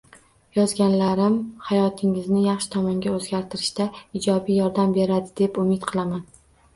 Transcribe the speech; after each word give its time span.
Yozganlarim 0.57 1.33
hayotingizni 1.65 2.41
yaxshi 2.45 2.71
tomonga 2.75 3.13
o’zgartirishda 3.17 3.87
ijobiy 4.21 4.57
yordam 4.61 4.97
beradi 4.97 5.31
deb 5.43 5.61
umid 5.65 5.87
qilaman 5.93 6.25